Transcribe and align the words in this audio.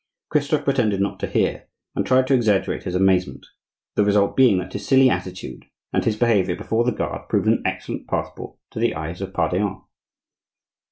Christophe 0.29 0.63
pretended 0.63 0.99
not 0.99 1.19
to 1.19 1.27
hear, 1.27 1.67
and 1.93 2.03
tried 2.03 2.25
to 2.25 2.33
exaggerate 2.33 2.85
his 2.85 2.95
amazement, 2.95 3.45
the 3.93 4.03
result 4.03 4.35
being 4.35 4.57
that 4.57 4.73
his 4.73 4.83
silly 4.87 5.11
attitude 5.11 5.65
and 5.93 6.03
his 6.05 6.15
behavior 6.17 6.55
before 6.55 6.83
the 6.83 6.91
guard 6.91 7.29
proved 7.29 7.47
an 7.47 7.61
excellent 7.67 8.07
passport 8.07 8.57
to 8.71 8.79
the 8.79 8.95
eyes 8.95 9.21
of 9.21 9.31
Pardaillan. 9.31 9.81